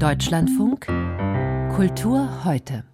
[0.00, 0.86] Deutschlandfunk
[1.74, 2.84] Kultur heute.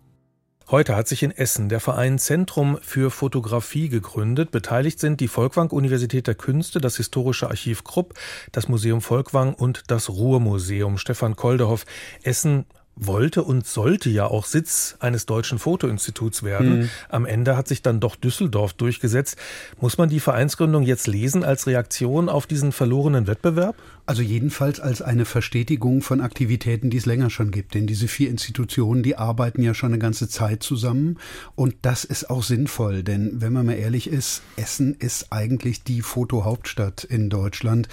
[0.68, 4.50] Heute hat sich in Essen der Verein Zentrum für Fotografie gegründet.
[4.50, 8.14] Beteiligt sind die Volkwang Universität der Künste, das Historische Archiv Krupp,
[8.50, 10.98] das Museum Volkwang und das Ruhrmuseum.
[10.98, 11.86] Stefan Koldehoff,
[12.22, 12.66] Essen
[12.96, 16.80] wollte und sollte ja auch Sitz eines deutschen Fotoinstituts werden.
[16.80, 16.90] Mhm.
[17.10, 19.36] Am Ende hat sich dann doch Düsseldorf durchgesetzt.
[19.80, 23.76] Muss man die Vereinsgründung jetzt lesen als Reaktion auf diesen verlorenen Wettbewerb?
[24.06, 27.74] Also jedenfalls als eine Verstetigung von Aktivitäten, die es länger schon gibt.
[27.74, 31.18] Denn diese vier Institutionen, die arbeiten ja schon eine ganze Zeit zusammen.
[31.54, 33.02] Und das ist auch sinnvoll.
[33.02, 37.88] Denn wenn man mal ehrlich ist, Essen ist eigentlich die Fotohauptstadt in Deutschland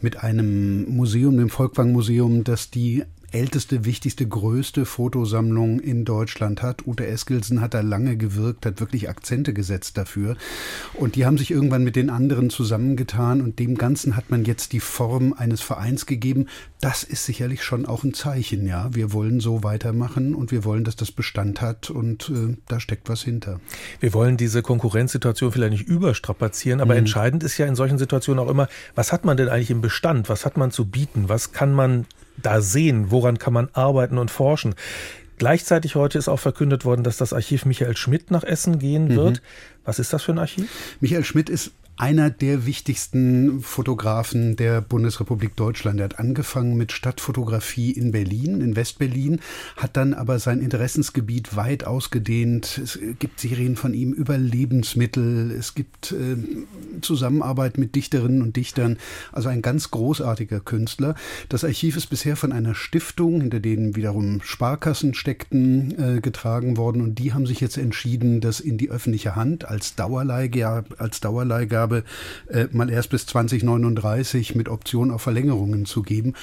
[0.00, 6.86] mit einem Museum, dem Volkwang Museum, das die älteste, wichtigste, größte Fotosammlung in Deutschland hat.
[6.86, 10.36] Ute Eskelsen hat da lange gewirkt, hat wirklich Akzente gesetzt dafür.
[10.94, 14.72] Und die haben sich irgendwann mit den anderen zusammengetan und dem Ganzen hat man jetzt
[14.72, 16.46] die Form eines Vereins gegeben.
[16.80, 18.88] Das ist sicherlich schon auch ein Zeichen, ja.
[18.94, 23.08] Wir wollen so weitermachen und wir wollen, dass das Bestand hat und äh, da steckt
[23.08, 23.60] was hinter.
[24.00, 27.00] Wir wollen diese Konkurrenzsituation vielleicht nicht überstrapazieren, aber mhm.
[27.00, 30.28] entscheidend ist ja in solchen Situationen auch immer, was hat man denn eigentlich im Bestand?
[30.28, 31.28] Was hat man zu bieten?
[31.28, 32.06] Was kann man
[32.42, 33.10] da sehen?
[33.10, 34.74] Woran kann man arbeiten und forschen?
[35.38, 39.36] Gleichzeitig heute ist auch verkündet worden, dass das Archiv Michael Schmidt nach Essen gehen wird.
[39.36, 39.44] Mhm.
[39.84, 40.68] Was ist das für ein Archiv?
[41.00, 45.98] Michael Schmidt ist einer der wichtigsten Fotografen der Bundesrepublik Deutschland.
[45.98, 49.40] Er hat angefangen mit Stadtfotografie in Berlin, in Westberlin,
[49.76, 52.78] hat dann aber sein Interessensgebiet weit ausgedehnt.
[52.78, 56.36] Es gibt Serien von ihm über Lebensmittel, es gibt äh,
[57.00, 58.96] Zusammenarbeit mit Dichterinnen und Dichtern,
[59.32, 61.16] also ein ganz großartiger Künstler.
[61.48, 67.02] Das Archiv ist bisher von einer Stiftung, hinter denen wiederum Sparkassen steckten, äh, getragen worden
[67.02, 71.87] und die haben sich jetzt entschieden, das in die öffentliche Hand als Dauerleihgabe, als Dauerleihgabe
[71.88, 72.04] Freigabe
[72.48, 76.34] äh, mal erst bis 2039 mit Option auf Verlängerungen zu geben.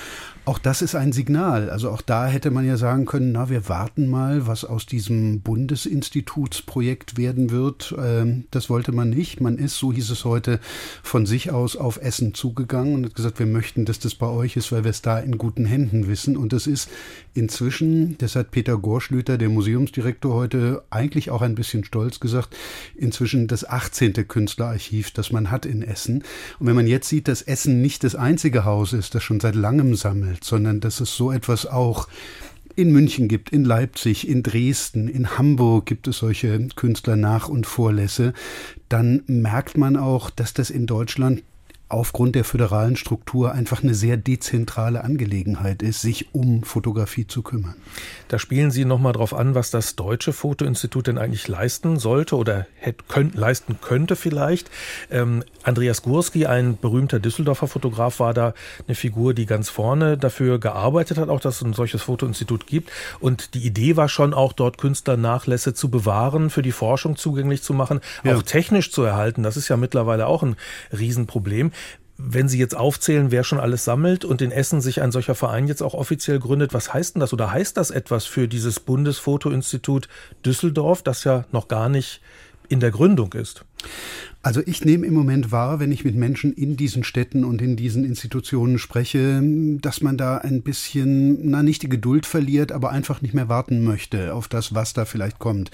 [0.45, 1.69] Auch das ist ein Signal.
[1.69, 5.41] Also auch da hätte man ja sagen können, na, wir warten mal, was aus diesem
[5.41, 7.95] Bundesinstitutsprojekt werden wird.
[7.97, 9.41] Ähm, das wollte man nicht.
[9.41, 10.59] Man ist, so hieß es heute,
[11.03, 14.55] von sich aus auf Essen zugegangen und hat gesagt, wir möchten, dass das bei euch
[14.55, 16.37] ist, weil wir es da in guten Händen wissen.
[16.37, 16.89] Und das ist
[17.33, 22.55] inzwischen, das hat Peter Gorschlüter, der Museumsdirektor, heute eigentlich auch ein bisschen stolz gesagt,
[22.95, 24.13] inzwischen das 18.
[24.27, 26.23] Künstlerarchiv, das man hat in Essen.
[26.59, 29.55] Und wenn man jetzt sieht, dass Essen nicht das einzige Haus ist, das schon seit
[29.55, 32.07] langem sammelt, sondern dass es so etwas auch
[32.75, 38.33] in München gibt, in Leipzig, in Dresden, in Hamburg gibt es solche Künstler-Nach- und Vorlässe,
[38.89, 41.43] dann merkt man auch, dass das in Deutschland
[41.87, 47.75] aufgrund der föderalen Struktur einfach eine sehr dezentrale Angelegenheit ist, sich um Fotografie zu kümmern.
[48.27, 52.65] Da spielen Sie nochmal drauf an, was das Deutsche Fotoinstitut denn eigentlich leisten sollte oder
[52.75, 54.71] hätte, könnt, leisten könnte vielleicht.
[55.11, 58.55] Ähm, Andreas Gurski, ein berühmter Düsseldorfer Fotograf, war da
[58.87, 62.91] eine Figur, die ganz vorne dafür gearbeitet hat, auch dass es ein solches Fotoinstitut gibt.
[63.19, 67.73] Und die Idee war schon auch, dort Künstlernachlässe zu bewahren, für die Forschung zugänglich zu
[67.73, 68.35] machen, ja.
[68.35, 69.43] auch technisch zu erhalten.
[69.43, 70.55] Das ist ja mittlerweile auch ein
[70.91, 71.71] Riesenproblem
[72.17, 75.67] wenn Sie jetzt aufzählen, wer schon alles sammelt und in Essen sich ein solcher Verein
[75.67, 80.07] jetzt auch offiziell gründet, was heißt denn das oder heißt das etwas für dieses Bundesfotoinstitut
[80.45, 82.21] Düsseldorf, das ja noch gar nicht
[82.69, 83.65] in der Gründung ist?
[84.45, 87.75] Also ich nehme im Moment wahr, wenn ich mit Menschen in diesen Städten und in
[87.75, 89.41] diesen Institutionen spreche,
[89.81, 93.83] dass man da ein bisschen, na nicht die Geduld verliert, aber einfach nicht mehr warten
[93.83, 95.71] möchte auf das, was da vielleicht kommt.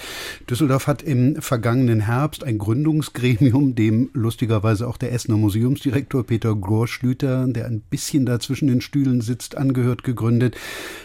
[0.50, 7.48] Düsseldorf hat im vergangenen Herbst ein Gründungsgremium, dem lustigerweise auch der Essener Museumsdirektor Peter Gorschlüter,
[7.48, 10.56] der ein bisschen da zwischen den Stühlen sitzt, angehört, gegründet.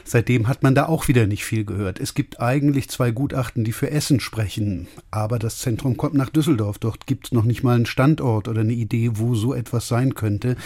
[0.04, 1.98] Seitdem hat man da auch wieder nicht viel gehört.
[1.98, 6.78] Es gibt eigentlich zwei Gutachten, die für Essen sprechen, aber das Zentrum kommt nach Düsseldorf.
[6.78, 9.88] Dort gibt es noch nicht nicht mal einen Standort oder eine Idee, wo so etwas
[9.88, 10.56] sein könnte.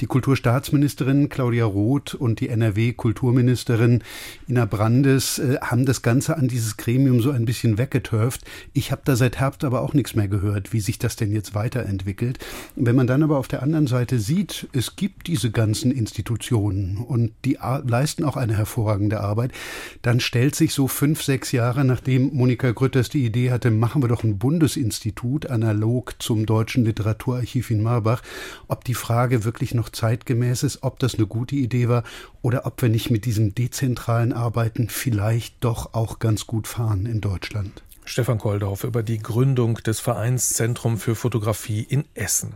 [0.00, 4.02] Die Kulturstaatsministerin Claudia Roth und die NRW-Kulturministerin
[4.48, 8.46] Ina Brandes äh, haben das Ganze an dieses Gremium so ein bisschen weggeturft.
[8.72, 11.54] Ich habe da seit Herbst aber auch nichts mehr gehört, wie sich das denn jetzt
[11.54, 12.38] weiterentwickelt.
[12.76, 17.32] Wenn man dann aber auf der anderen Seite sieht, es gibt diese ganzen Institutionen und
[17.44, 19.52] die leisten auch eine hervorragende Arbeit,
[20.00, 24.08] dann stellt sich so fünf, sechs Jahre, nachdem Monika Grütters die Idee hatte, machen wir
[24.08, 28.22] doch ein Bundesinstitut analog zum vom Deutschen Literaturarchiv in Marbach,
[28.68, 32.04] ob die Frage wirklich noch zeitgemäß ist, ob das eine gute Idee war
[32.42, 37.20] oder ob wir nicht mit diesem dezentralen Arbeiten vielleicht doch auch ganz gut fahren in
[37.20, 37.82] Deutschland.
[38.04, 42.54] Stefan Koldorf über die Gründung des Vereins Zentrum für Fotografie in Essen.